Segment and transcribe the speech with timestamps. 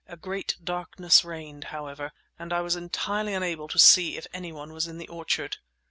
[0.07, 4.73] A great darkness reigned, however, and I was entirely unable to see if any one
[4.73, 5.57] was in the orchard.